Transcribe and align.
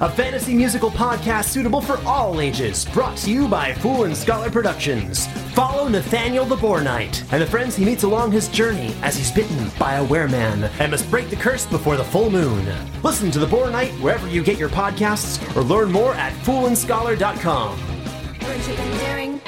A 0.00 0.08
fantasy 0.08 0.54
musical 0.54 0.90
podcast 0.90 1.46
suitable 1.46 1.80
for 1.80 1.98
all 2.06 2.40
ages, 2.40 2.84
brought 2.86 3.16
to 3.18 3.30
you 3.30 3.48
by 3.48 3.72
Fool 3.74 4.04
and 4.04 4.16
Scholar 4.16 4.50
Productions. 4.50 5.26
Follow 5.54 5.88
Nathaniel 5.88 6.44
the 6.44 6.56
Boar 6.56 6.80
Knight 6.82 7.22
and 7.32 7.42
the 7.42 7.46
friends 7.46 7.76
he 7.76 7.84
meets 7.84 8.02
along 8.02 8.32
his 8.32 8.48
journey 8.48 8.94
as 9.02 9.16
he's 9.16 9.30
bitten 9.30 9.70
by 9.78 9.94
a 9.94 10.06
wereman 10.06 10.70
and 10.80 10.90
must 10.90 11.10
break 11.10 11.30
the 11.30 11.36
curse 11.36 11.66
before 11.66 11.96
the 11.96 12.04
full 12.04 12.30
moon. 12.30 12.66
Listen 13.02 13.30
to 13.30 13.38
The 13.38 13.46
Boar 13.46 13.70
Knight 13.70 13.92
wherever 13.94 14.28
you 14.28 14.42
get 14.42 14.58
your 14.58 14.70
podcasts 14.70 15.38
or 15.56 15.62
learn 15.62 15.92
more 15.92 16.14
at 16.14 16.32
foolandscholar.com. 16.44 17.78
And 18.40 19.00
daring, 19.00 19.40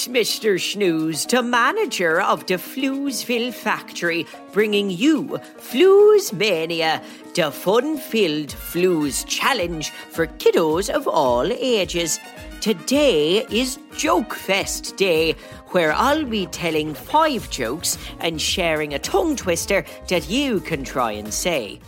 It's 0.00 0.08
Mr. 0.08 0.54
Shnews, 0.54 1.28
the 1.28 1.42
manager 1.42 2.22
of 2.22 2.46
the 2.46 2.54
Floozeville 2.54 3.52
factory, 3.52 4.26
bringing 4.50 4.88
you 4.88 5.38
Floozemania, 5.58 7.04
the 7.34 7.50
fun-filled 7.50 8.48
Flooze 8.48 9.26
challenge 9.26 9.90
for 9.90 10.26
kiddos 10.26 10.88
of 10.88 11.06
all 11.06 11.52
ages. 11.52 12.18
Today 12.62 13.44
is 13.50 13.78
Joke 13.94 14.32
Fest 14.32 14.96
Day, 14.96 15.32
where 15.72 15.92
I'll 15.92 16.24
be 16.24 16.46
telling 16.46 16.94
five 16.94 17.50
jokes 17.50 17.98
and 18.20 18.40
sharing 18.40 18.94
a 18.94 18.98
tongue 18.98 19.36
twister 19.36 19.84
that 20.08 20.30
you 20.30 20.60
can 20.60 20.82
try 20.82 21.12
and 21.12 21.34
say. 21.34 21.78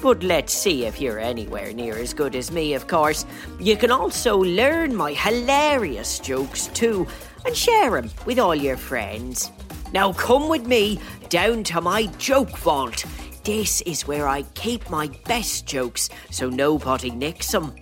But 0.00 0.22
let's 0.22 0.52
see 0.52 0.84
if 0.84 1.00
you're 1.00 1.18
anywhere 1.18 1.72
near 1.72 1.96
as 1.96 2.14
good 2.14 2.36
as 2.36 2.52
me, 2.52 2.74
of 2.74 2.86
course. 2.86 3.26
You 3.58 3.76
can 3.76 3.90
also 3.90 4.36
learn 4.36 4.94
my 4.94 5.12
hilarious 5.12 6.20
jokes 6.20 6.68
too 6.68 7.06
and 7.44 7.56
share 7.56 7.90
them 7.90 8.10
with 8.24 8.38
all 8.38 8.54
your 8.54 8.76
friends. 8.76 9.50
Now 9.92 10.12
come 10.12 10.48
with 10.48 10.66
me 10.66 11.00
down 11.30 11.64
to 11.64 11.80
my 11.80 12.06
joke 12.18 12.56
vault. 12.58 13.04
This 13.42 13.80
is 13.82 14.06
where 14.06 14.28
I 14.28 14.42
keep 14.54 14.88
my 14.88 15.08
best 15.26 15.66
jokes 15.66 16.10
so 16.30 16.48
nobody 16.48 17.10
nicks 17.10 17.50
them. 17.50 17.74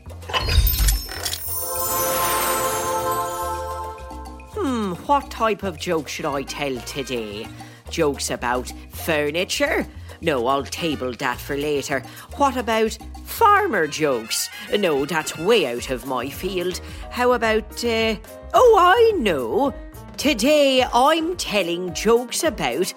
Hmm, 4.54 4.92
what 5.06 5.30
type 5.30 5.64
of 5.64 5.78
joke 5.78 6.08
should 6.08 6.24
I 6.24 6.42
tell 6.44 6.76
today? 6.80 7.46
Jokes 7.90 8.30
about 8.30 8.72
furniture? 8.90 9.86
No, 10.20 10.46
I'll 10.46 10.64
table 10.64 11.12
that 11.14 11.38
for 11.38 11.56
later. 11.56 12.02
What 12.36 12.56
about 12.56 12.96
farmer 13.24 13.86
jokes? 13.86 14.48
No, 14.76 15.04
that's 15.04 15.36
way 15.38 15.66
out 15.66 15.90
of 15.90 16.06
my 16.06 16.28
field. 16.28 16.80
How 17.10 17.32
about, 17.32 17.84
uh, 17.84 18.16
oh, 18.54 18.76
I 18.78 19.12
know. 19.18 19.74
Today 20.16 20.82
I'm 20.94 21.36
telling 21.36 21.92
jokes 21.92 22.44
about 22.44 22.92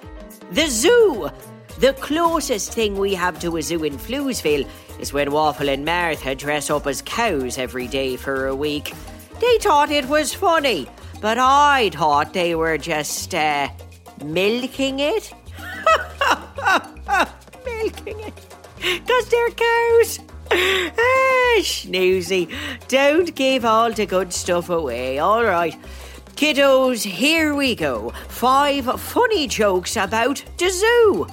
the 0.52 0.68
zoo. 0.68 1.30
The 1.80 1.94
closest 1.94 2.74
thing 2.74 2.98
we 2.98 3.14
have 3.14 3.40
to 3.40 3.58
a 3.58 3.62
zoo 3.62 3.84
in 3.84 3.98
Floozeville 3.98 4.68
is 5.00 5.14
when 5.14 5.32
Waffle 5.32 5.70
and 5.70 5.86
Martha 5.86 6.36
dress 6.36 6.70
up 6.70 6.88
as 6.88 7.02
cows 7.02 7.58
every 7.58 7.88
day 7.88 8.16
for 8.16 8.48
a 8.48 8.56
week. 8.56 8.94
They 9.40 9.58
thought 9.60 9.92
it 9.92 10.08
was 10.10 10.34
funny, 10.34 10.90
but 11.22 11.38
I 11.38 11.90
thought 11.94 12.34
they 12.34 12.56
were 12.56 12.78
just, 12.78 13.34
uh, 13.34 13.70
milking 14.24 15.00
it. 15.00 15.34
It. 18.06 18.34
Because 18.82 19.30
they're 19.30 19.50
cows. 19.52 20.20
Ah, 20.52 21.56
snoozy. 21.60 22.52
Don't 22.88 23.36
give 23.36 23.66
all 23.66 23.92
the 23.92 24.06
good 24.06 24.34
stuff 24.34 24.70
away, 24.70 25.20
all 25.20 25.44
right. 25.44 25.76
Kiddos, 26.36 27.04
here 27.04 27.54
we 27.54 27.76
go. 27.76 28.12
Five 28.30 28.86
funny 29.02 29.48
jokes 29.48 29.98
about 29.98 30.44
the 30.58 30.70
zoo. 30.70 31.28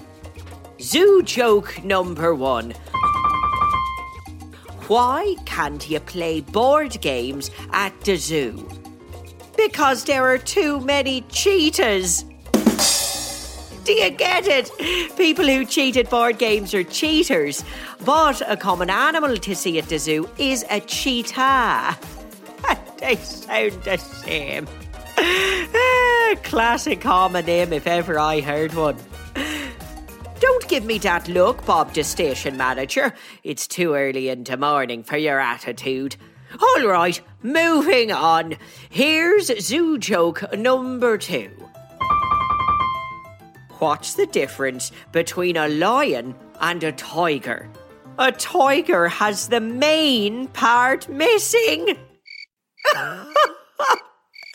Zoo 0.80 1.22
joke 1.22 1.82
number 1.84 2.34
one. 2.34 2.74
Why 4.88 5.36
can't 5.46 5.88
you 5.88 6.00
play 6.00 6.40
board 6.40 7.00
games 7.00 7.50
at 7.72 7.98
the 8.02 8.16
zoo? 8.16 8.68
Because 9.56 10.04
there 10.04 10.24
are 10.24 10.38
too 10.38 10.80
many 10.80 11.22
cheetahs. 11.22 12.24
Do 13.86 13.92
you 13.92 14.10
get 14.10 14.48
it? 14.48 14.68
People 15.16 15.44
who 15.44 15.64
cheat 15.64 15.96
at 15.96 16.10
board 16.10 16.38
games 16.38 16.74
are 16.74 16.82
cheaters. 16.82 17.62
But 18.04 18.42
a 18.44 18.56
common 18.56 18.90
animal 18.90 19.36
to 19.36 19.54
see 19.54 19.78
at 19.78 19.88
the 19.88 20.00
zoo 20.00 20.28
is 20.38 20.64
a 20.70 20.80
cheetah. 20.80 21.96
they 22.98 23.14
sound 23.14 23.80
the 23.84 23.96
same. 23.96 24.66
Ah, 25.18 26.34
classic 26.42 27.00
common 27.00 27.46
name 27.46 27.72
if 27.72 27.86
ever 27.86 28.18
I 28.18 28.40
heard 28.40 28.74
one. 28.74 28.96
Don't 30.40 30.68
give 30.68 30.84
me 30.84 30.98
that 30.98 31.28
look, 31.28 31.64
Bob, 31.64 31.94
the 31.94 32.02
station 32.02 32.56
manager. 32.56 33.14
It's 33.44 33.68
too 33.68 33.94
early 33.94 34.28
in 34.28 34.42
the 34.42 34.56
morning 34.56 35.04
for 35.04 35.16
your 35.16 35.38
attitude. 35.38 36.16
All 36.60 36.88
right, 36.88 37.20
moving 37.42 38.10
on. 38.10 38.56
Here's 38.90 39.46
zoo 39.64 39.96
joke 39.98 40.42
number 40.52 41.16
two. 41.18 41.65
What's 43.78 44.14
the 44.14 44.26
difference 44.26 44.92
between 45.12 45.56
a 45.56 45.68
lion 45.68 46.34
and 46.60 46.82
a 46.82 46.92
tiger? 46.92 47.68
A 48.18 48.32
tiger 48.32 49.08
has 49.08 49.48
the 49.48 49.60
main 49.60 50.48
part 50.48 51.08
missing. 51.08 51.96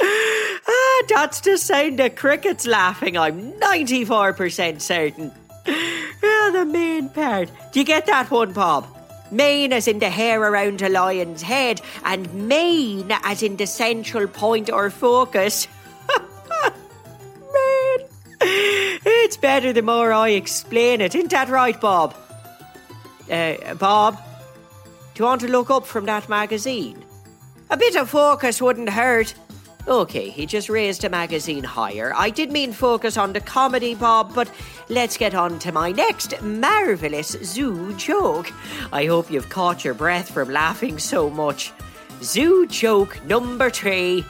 Ah, 0.03 1.03
that's 1.09 1.41
the 1.41 1.57
sound 1.57 1.99
of 1.99 2.15
crickets 2.15 2.65
laughing, 2.65 3.17
I'm 3.17 3.51
94% 3.53 4.81
certain. 4.81 5.31
Ah, 5.67 6.49
the 6.53 6.65
main 6.65 7.09
part. 7.09 7.51
Do 7.71 7.79
you 7.79 7.85
get 7.85 8.07
that 8.07 8.31
one, 8.31 8.53
Bob? 8.53 8.87
Mane 9.31 9.73
as 9.73 9.87
in 9.87 9.99
the 9.99 10.09
hair 10.09 10.41
around 10.41 10.81
a 10.81 10.89
lion's 10.89 11.41
head, 11.41 11.81
and 12.03 12.33
main 12.47 13.11
as 13.23 13.43
in 13.43 13.57
the 13.57 13.67
central 13.67 14.27
point 14.27 14.69
or 14.71 14.89
focus. 14.89 15.67
It's 19.31 19.37
better 19.37 19.71
the 19.71 19.81
more 19.81 20.11
I 20.11 20.31
explain 20.31 20.99
it. 20.99 21.15
Isn't 21.15 21.31
that 21.31 21.47
right, 21.47 21.79
Bob? 21.79 22.13
Uh, 23.31 23.75
Bob, 23.75 24.17
do 25.13 25.23
you 25.23 25.25
want 25.25 25.39
to 25.39 25.47
look 25.47 25.69
up 25.69 25.85
from 25.85 26.03
that 26.07 26.27
magazine? 26.27 27.01
A 27.69 27.77
bit 27.77 27.95
of 27.95 28.09
focus 28.09 28.61
wouldn't 28.61 28.89
hurt. 28.89 29.33
Okay, 29.87 30.29
he 30.29 30.45
just 30.45 30.67
raised 30.67 31.05
a 31.05 31.09
magazine 31.09 31.63
higher. 31.63 32.11
I 32.13 32.29
did 32.29 32.51
mean 32.51 32.73
focus 32.73 33.15
on 33.15 33.31
the 33.31 33.39
comedy, 33.39 33.95
Bob, 33.95 34.35
but 34.35 34.51
let's 34.89 35.15
get 35.15 35.33
on 35.33 35.59
to 35.59 35.71
my 35.71 35.93
next 35.93 36.41
marvellous 36.41 37.37
zoo 37.41 37.93
joke. 37.95 38.51
I 38.91 39.05
hope 39.05 39.31
you've 39.31 39.47
caught 39.47 39.85
your 39.85 39.93
breath 39.93 40.29
from 40.29 40.49
laughing 40.49 40.99
so 40.99 41.29
much. 41.29 41.71
Zoo 42.21 42.67
joke 42.67 43.23
number 43.23 43.69
three. 43.69 44.25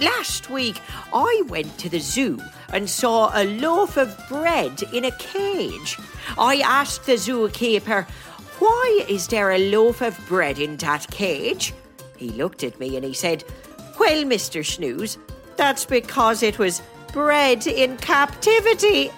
Last 0.00 0.48
week, 0.48 0.80
I 1.12 1.42
went 1.48 1.76
to 1.78 1.90
the 1.90 1.98
zoo 1.98 2.40
and 2.72 2.88
saw 2.88 3.30
a 3.34 3.44
loaf 3.44 3.98
of 3.98 4.16
bread 4.28 4.82
in 4.94 5.04
a 5.04 5.10
cage. 5.12 5.98
I 6.38 6.62
asked 6.64 7.04
the 7.04 7.12
zookeeper, 7.12 8.06
Why 8.58 9.04
is 9.08 9.26
there 9.28 9.50
a 9.50 9.70
loaf 9.70 10.00
of 10.00 10.18
bread 10.26 10.58
in 10.58 10.78
that 10.78 11.10
cage? 11.10 11.74
He 12.16 12.30
looked 12.30 12.64
at 12.64 12.80
me 12.80 12.96
and 12.96 13.04
he 13.04 13.12
said, 13.12 13.44
Well, 13.98 14.24
Mr. 14.24 14.64
Shnews, 14.64 15.18
that's 15.56 15.84
because 15.84 16.42
it 16.42 16.58
was 16.58 16.80
bred 17.12 17.66
in 17.66 17.98
captivity. 17.98 19.10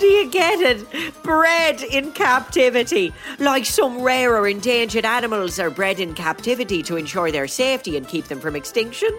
Do 0.00 0.06
you 0.06 0.30
get 0.30 0.60
it? 0.60 1.22
Bred 1.22 1.82
in 1.82 2.12
captivity. 2.12 3.12
Like 3.38 3.66
some 3.66 4.00
rare 4.00 4.34
or 4.34 4.48
endangered 4.48 5.04
animals 5.04 5.60
are 5.60 5.68
bred 5.68 6.00
in 6.00 6.14
captivity 6.14 6.82
to 6.84 6.96
ensure 6.96 7.30
their 7.30 7.46
safety 7.46 7.98
and 7.98 8.08
keep 8.08 8.24
them 8.24 8.40
from 8.40 8.56
extinction. 8.56 9.10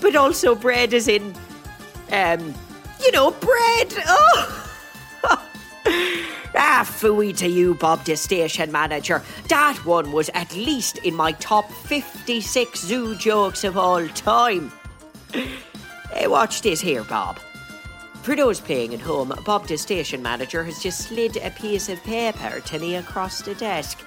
But 0.00 0.16
also 0.16 0.54
bred 0.54 0.94
as 0.94 1.06
in, 1.06 1.34
um, 2.10 2.54
you 3.04 3.12
know, 3.12 3.30
bread. 3.30 3.94
Oh! 4.06 4.62
Ah, 6.58 6.88
fooey 6.88 7.36
to 7.36 7.46
you, 7.46 7.74
Bob, 7.74 8.04
the 8.06 8.16
station 8.16 8.72
manager. 8.72 9.22
That 9.48 9.76
one 9.84 10.10
was 10.10 10.30
at 10.30 10.56
least 10.56 10.96
in 10.98 11.14
my 11.14 11.32
top 11.32 11.70
56 11.70 12.80
zoo 12.80 13.14
jokes 13.14 13.62
of 13.62 13.76
all 13.76 14.08
time. 14.08 14.72
Hey, 15.32 16.26
watch 16.26 16.62
this 16.62 16.80
here, 16.80 17.04
Bob. 17.04 17.38
For 18.26 18.34
playing 18.34 18.92
at 18.92 19.00
home, 19.02 19.32
Bob, 19.44 19.68
the 19.68 19.78
station 19.78 20.20
manager, 20.20 20.64
has 20.64 20.82
just 20.82 21.06
slid 21.06 21.36
a 21.36 21.50
piece 21.50 21.88
of 21.88 22.02
paper 22.02 22.58
to 22.58 22.78
me 22.80 22.96
across 22.96 23.40
the 23.40 23.54
desk. 23.54 24.00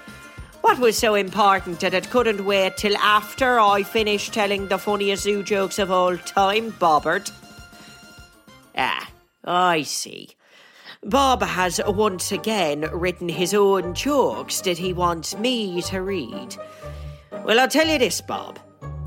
What 0.59 0.77
was 0.77 0.97
so 0.97 1.15
important 1.15 1.79
that 1.79 1.93
it 1.93 2.09
couldn't 2.09 2.43
wait 2.43 2.75
till 2.75 2.97
after 2.97 3.61
I 3.61 3.83
finished 3.83 4.33
telling 4.33 4.67
the 4.67 4.77
funniest 4.77 5.23
zoo 5.23 5.41
jokes 5.41 5.79
of 5.79 5.89
all 5.89 6.17
time, 6.17 6.73
Bobbert? 6.73 7.31
Ah, 8.75 9.09
I 9.45 9.83
see. 9.83 10.31
Bob 11.01 11.41
has 11.41 11.79
once 11.87 12.33
again 12.33 12.89
written 12.91 13.29
his 13.29 13.53
own 13.53 13.93
jokes 13.93 14.59
that 14.61 14.77
he 14.77 14.91
wants 14.91 15.37
me 15.37 15.81
to 15.83 16.01
read. 16.01 16.57
Well, 17.45 17.57
I'll 17.57 17.69
tell 17.69 17.87
you 17.87 17.97
this, 17.97 18.19
Bob. 18.19 18.59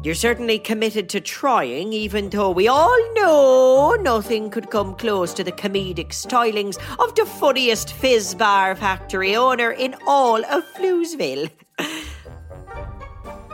You're 0.05 0.17
certainly 0.17 0.59
committed 0.59 1.09
to 1.11 1.21
trying, 1.21 1.93
even 1.93 2.31
though 2.31 2.51
we 2.51 2.67
all 2.67 3.15
know 3.15 3.97
nothing 4.01 4.51
could 4.51 4.69
come 4.69 4.97
close 4.97 5.33
to 5.35 5.45
the 5.45 5.53
comedic 5.53 6.09
stylings 6.09 6.77
of 6.99 7.15
the 7.15 7.25
funniest 7.25 7.93
fizz 7.93 8.35
bar 8.35 8.75
factory 8.75 9.37
owner 9.37 9.71
in 9.71 9.95
all 10.05 10.45
of 10.47 10.65
Floozeville. 10.75 11.49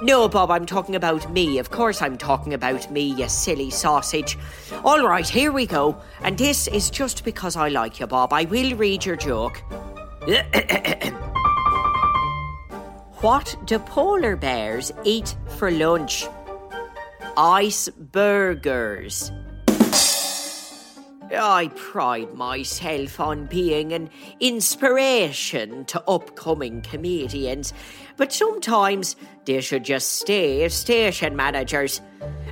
No, 0.00 0.26
Bob, 0.26 0.50
I'm 0.50 0.64
talking 0.64 0.94
about 0.94 1.30
me. 1.30 1.58
Of 1.58 1.70
course, 1.70 2.00
I'm 2.00 2.16
talking 2.16 2.54
about 2.54 2.90
me, 2.90 3.02
you 3.02 3.28
silly 3.28 3.68
sausage. 3.68 4.38
All 4.84 5.06
right, 5.06 5.28
here 5.28 5.52
we 5.52 5.66
go. 5.66 6.00
And 6.22 6.38
this 6.38 6.66
is 6.68 6.88
just 6.88 7.24
because 7.24 7.56
I 7.56 7.68
like 7.68 8.00
you, 8.00 8.06
Bob. 8.06 8.32
I 8.32 8.44
will 8.44 8.74
read 8.74 9.04
your 9.04 9.16
joke. 9.16 9.62
what 13.20 13.54
do 13.66 13.78
polar 13.80 14.36
bears 14.36 14.92
eat 15.04 15.36
for 15.58 15.70
lunch? 15.70 16.26
Ice 17.40 17.88
burgers. 17.90 19.30
I 21.30 21.70
pride 21.76 22.34
myself 22.34 23.20
on 23.20 23.46
being 23.46 23.92
an 23.92 24.10
inspiration 24.40 25.84
to 25.84 26.02
upcoming 26.08 26.82
comedians, 26.82 27.72
but 28.16 28.32
sometimes 28.32 29.14
they 29.44 29.60
should 29.60 29.84
just 29.84 30.14
stay 30.14 30.68
station 30.68 31.36
managers. 31.36 32.00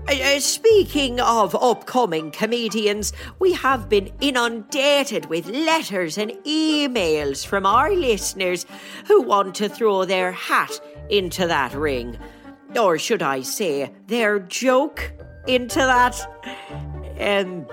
Uh, 0.08 0.12
uh, 0.12 0.38
speaking 0.38 1.18
of 1.18 1.56
upcoming 1.56 2.30
comedians, 2.30 3.12
we 3.40 3.54
have 3.54 3.88
been 3.88 4.12
inundated 4.20 5.26
with 5.26 5.48
letters 5.48 6.16
and 6.16 6.30
emails 6.44 7.44
from 7.44 7.66
our 7.66 7.92
listeners 7.92 8.66
who 9.08 9.20
want 9.22 9.56
to 9.56 9.68
throw 9.68 10.04
their 10.04 10.30
hat 10.30 10.78
into 11.10 11.44
that 11.48 11.74
ring. 11.74 12.16
Or 12.74 12.98
should 12.98 13.22
I 13.22 13.42
say, 13.42 13.90
their 14.06 14.38
joke 14.38 15.12
into 15.46 15.78
that? 15.78 16.20
Um, 17.20 17.66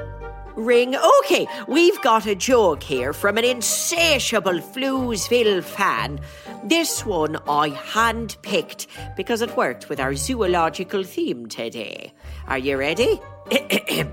ring. 0.56 0.96
Okay, 0.96 1.48
we've 1.68 2.02
got 2.02 2.26
a 2.26 2.36
joke 2.36 2.84
here 2.84 3.14
from 3.14 3.38
an 3.38 3.44
insatiable 3.44 4.60
Floozeville 4.60 5.64
fan. 5.64 6.20
This 6.64 7.06
one 7.06 7.38
I 7.48 7.72
handpicked 7.72 8.88
because 9.18 9.42
it 9.42 9.58
worked 9.58 9.90
with 9.90 10.00
our 10.00 10.16
zoological 10.16 11.04
theme 11.04 11.48
today. 11.48 12.14
Are 12.48 12.58
you 12.58 12.78
ready? 12.78 13.20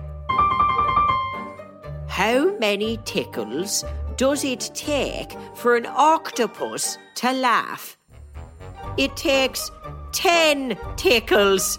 How 2.08 2.56
many 2.58 2.98
tickles 3.04 3.84
does 4.16 4.44
it 4.44 4.70
take 4.74 5.32
for 5.54 5.76
an 5.76 5.86
octopus 5.86 6.98
to 7.16 7.32
laugh? 7.32 7.96
It 8.96 9.16
takes 9.16 9.70
10 10.12 10.76
tickles. 10.96 11.78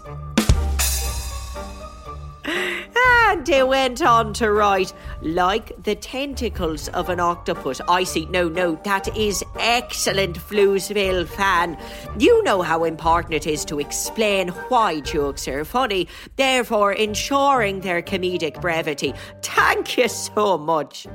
And 2.44 3.46
they 3.46 3.62
went 3.62 4.02
on 4.02 4.34
to 4.34 4.52
write, 4.52 4.92
like 5.22 5.82
the 5.84 5.94
tentacles 5.94 6.88
of 6.88 7.08
an 7.08 7.20
octopus. 7.20 7.80
I 7.88 8.04
see. 8.04 8.26
No, 8.26 8.48
no, 8.48 8.78
that 8.84 9.16
is 9.16 9.42
excellent, 9.58 10.38
Floozeville 10.38 11.26
fan. 11.26 11.78
You 12.18 12.42
know 12.42 12.62
how 12.62 12.84
important 12.84 13.34
it 13.34 13.46
is 13.46 13.64
to 13.66 13.78
explain 13.78 14.48
why 14.68 15.00
jokes 15.00 15.48
are 15.48 15.64
funny, 15.64 16.08
therefore 16.36 16.92
ensuring 16.92 17.80
their 17.80 18.02
comedic 18.02 18.60
brevity. 18.60 19.14
Thank 19.42 19.96
you 19.96 20.08
so 20.08 20.58
much. 20.58 21.06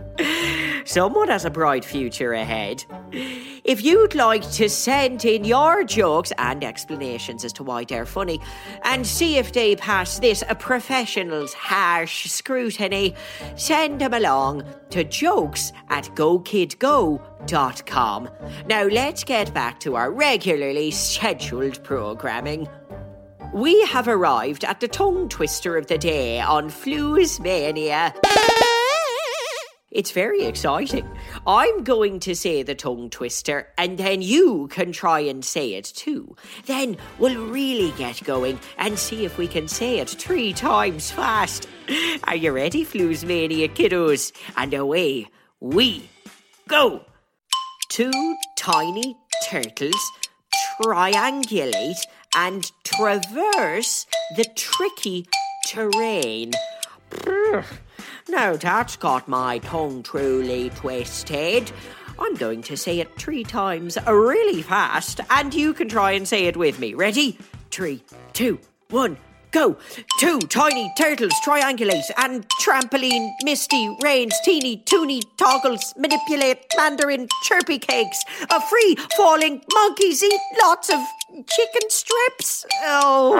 Someone 0.88 1.28
has 1.28 1.44
a 1.44 1.50
bright 1.50 1.84
future 1.84 2.32
ahead. 2.32 2.86
If 3.12 3.84
you'd 3.84 4.16
like 4.16 4.50
to 4.52 4.70
send 4.70 5.26
in 5.26 5.44
your 5.44 5.84
jokes 5.84 6.32
and 6.38 6.64
explanations 6.64 7.44
as 7.44 7.52
to 7.54 7.64
why 7.64 7.84
they're 7.84 8.06
funny 8.06 8.40
and 8.84 9.06
see 9.06 9.36
if 9.36 9.52
they 9.52 9.76
pass 9.76 10.20
this 10.20 10.46
a 10.48 10.56
professional's 10.56 11.54
harsh 11.54 12.28
scrutiny, 12.28 13.16
send 13.58 14.00
them 14.00 14.14
along 14.14 14.64
to 14.92 15.04
jokes 15.04 15.74
at 15.90 16.06
gokidgo.com. 16.16 18.30
Now 18.68 18.84
let's 18.84 19.26
get 19.26 19.54
back 19.54 19.82
to 19.82 19.98
our 19.98 20.10
regularly 20.10 20.92
scheduled 20.92 21.84
programming. 21.84 22.70
We 23.54 23.84
have 23.88 24.08
arrived 24.08 24.64
at 24.64 24.80
the 24.80 24.88
tongue 24.88 25.28
twister 25.28 25.76
of 25.76 25.88
the 25.88 25.98
day 25.98 26.40
on 26.40 26.70
Floozemania. 26.70 28.14
It's 29.90 30.12
very 30.12 30.44
exciting. 30.44 31.08
I'm 31.46 31.84
going 31.84 32.20
to 32.22 32.36
say 32.36 32.62
the 32.62 32.76
tongue 32.76 33.10
twister, 33.10 33.70
and 33.78 33.98
then 33.98 34.22
you 34.22 34.68
can 34.68 34.92
try 34.92 35.22
and 35.22 35.46
say 35.46 35.76
it 35.76 35.86
too. 35.86 36.36
Then 36.66 36.98
we'll 37.20 37.48
really 37.48 37.92
get 37.98 38.22
going 38.24 38.60
and 38.78 39.00
see 39.00 39.24
if 39.24 39.38
we 39.38 39.48
can 39.48 39.70
say 39.70 40.00
it 40.00 40.10
three 40.10 40.52
times 40.52 41.10
fast. 41.10 41.70
Are 42.26 42.36
you 42.36 42.52
ready, 42.52 42.86
Floozemania 42.86 43.70
kiddos? 43.74 44.34
And 44.58 44.74
away 44.74 45.28
we 45.62 46.10
go. 46.68 47.06
Two 47.90 48.36
tiny 48.58 49.16
turtles 49.50 50.12
triangulate 50.82 52.02
and 52.36 52.72
traverse 52.84 54.06
the 54.36 54.46
tricky 54.56 55.26
terrain. 55.66 56.52
Now 58.30 58.58
that's 58.58 58.98
got 58.98 59.28
my 59.28 59.60
tongue 59.60 60.04
truly 60.04 60.70
twisted. 60.72 61.72
I'm 62.20 62.36
going 62.36 62.62
to 62.64 62.76
say 62.76 63.00
it 63.00 63.16
three 63.18 63.44
times 63.44 63.98
really 64.06 64.62
fast, 64.62 65.22
and 65.30 65.54
you 65.54 65.74
can 65.74 65.88
try 65.88 66.12
and 66.12 66.28
say 66.28 66.46
it 66.46 66.58
with 66.58 66.80
me. 66.80 66.94
Ready? 66.94 67.38
Three, 67.72 68.04
two, 68.34 68.60
one, 68.90 69.18
go. 69.52 69.78
Two 70.20 70.40
tiny 70.40 70.92
turtles 70.98 71.34
triangulate 71.46 72.10
and 72.18 72.46
trampoline, 72.62 73.30
misty, 73.44 73.96
rains, 74.02 74.34
teeny, 74.44 74.78
toony, 74.86 75.22
toggles, 75.38 75.94
manipulate, 75.98 76.66
mandarin, 76.76 77.28
chirpy 77.44 77.80
cakes. 77.80 78.24
A 78.50 78.60
free 78.62 78.96
falling 79.16 79.64
monkeys 79.74 80.24
eat 80.24 80.42
lots 80.64 80.90
of 80.90 81.00
chicken 81.48 81.90
strips. 81.90 82.66
Oh. 82.84 83.36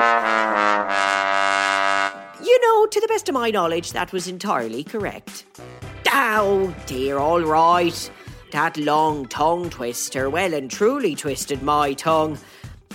You 2.48 2.62
know, 2.62 2.86
to 2.86 3.02
the 3.02 3.10
best 3.10 3.28
of 3.28 3.34
my 3.34 3.50
knowledge, 3.50 3.92
that 3.92 4.14
was 4.14 4.30
entirely 4.30 4.82
correct. 4.82 5.44
Oh 6.14 6.74
dear, 6.86 7.18
all 7.18 7.42
right. 7.42 8.12
That 8.52 8.78
long 8.78 9.26
tongue 9.26 9.70
twister 9.70 10.30
well 10.30 10.54
and 10.54 10.72
truly 10.72 11.14
twisted 11.14 11.62
my 11.62 11.92
tongue. 11.92 12.40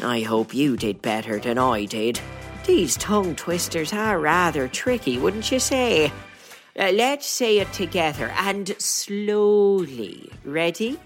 I 0.03 0.23
hope 0.23 0.55
you 0.55 0.79
did 0.79 1.03
better 1.03 1.39
than 1.39 1.59
I 1.59 1.85
did. 1.85 2.19
These 2.67 2.97
tongue 2.97 3.35
twisters 3.35 3.93
are 3.93 4.19
rather 4.19 4.69
tricky, 4.69 5.19
wouldn't 5.19 5.53
you 5.53 5.61
say? 5.61 6.07
Uh, 6.75 6.91
let's 6.95 7.27
say 7.27 7.59
it 7.59 7.71
together 7.75 8.33
and 8.39 8.75
slowly. 8.79 10.31
Ready? 10.47 10.99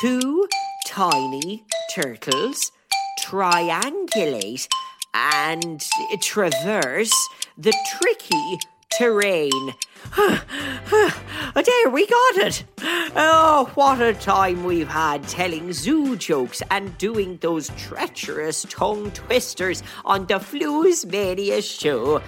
Two 0.00 0.48
tiny 0.86 1.62
turtles 1.94 2.72
triangulate 3.20 4.66
and 5.14 5.80
traverse 6.20 7.28
the 7.56 7.72
tricky 7.98 8.58
terrain. 8.98 9.74
There, 11.54 11.88
we 11.90 12.06
got 12.06 12.36
it. 12.38 12.64
Oh, 13.16 13.70
what 13.74 14.02
a 14.02 14.12
time 14.12 14.64
we've 14.64 14.88
had 14.88 15.26
telling 15.28 15.72
zoo 15.72 16.16
jokes 16.16 16.62
and 16.70 16.96
doing 16.98 17.38
those 17.40 17.70
treacherous 17.76 18.66
tongue 18.68 19.12
twisters 19.12 19.82
on 20.04 20.26
the 20.26 20.34
Floozemania 20.34 21.62
show. 21.62 22.20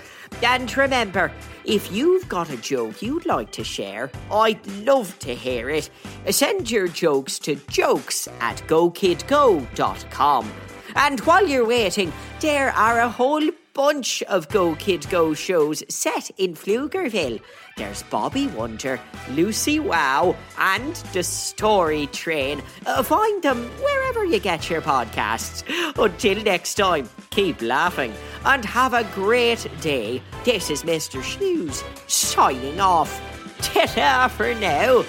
And 0.42 0.74
remember, 0.76 1.32
if 1.64 1.90
you've 1.92 2.28
got 2.28 2.50
a 2.50 2.56
joke 2.56 3.02
you'd 3.02 3.26
like 3.26 3.50
to 3.52 3.64
share, 3.64 4.10
I'd 4.30 4.64
love 4.84 5.18
to 5.20 5.34
hear 5.34 5.70
it. 5.70 5.90
Send 6.30 6.70
your 6.70 6.88
jokes 6.88 7.38
to 7.40 7.56
jokes 7.68 8.28
at 8.40 8.58
gokidgo.com. 8.68 10.52
And 10.94 11.20
while 11.20 11.46
you're 11.46 11.66
waiting, 11.66 12.12
there 12.40 12.70
are 12.72 13.00
a 13.00 13.08
whole 13.08 13.48
bunch 13.72 14.22
of 14.24 14.48
Go 14.48 14.74
Kid 14.76 15.08
Go 15.10 15.34
shows 15.34 15.82
set 15.88 16.30
in 16.38 16.54
Floozeville. 16.54 17.40
There's 17.76 18.02
Bobby 18.04 18.46
Wonder, 18.48 19.00
Lucy 19.30 19.78
Wow, 19.78 20.36
and 20.58 20.94
The 21.12 21.22
Story 21.22 22.06
Train. 22.08 22.62
Uh, 22.84 23.02
find 23.02 23.42
them 23.42 23.64
wherever 23.82 24.24
you 24.24 24.38
get 24.38 24.68
your 24.70 24.82
podcasts. 24.82 25.62
Until 26.02 26.42
next 26.42 26.74
time, 26.74 27.08
keep 27.30 27.60
laughing 27.62 28.12
and 28.44 28.64
have 28.64 28.94
a 28.94 29.04
great 29.14 29.66
day. 29.80 30.22
This 30.44 30.70
is 30.70 30.82
Mr. 30.82 31.22
Shnews 31.22 31.82
signing 32.08 32.80
off. 32.80 33.20
Ta-ta 33.60 34.28
for 34.28 34.54
now. 34.54 35.04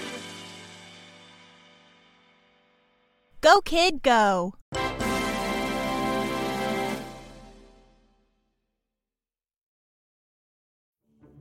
Go, 3.41 3.61
kid, 3.61 4.01
go. 4.01 4.55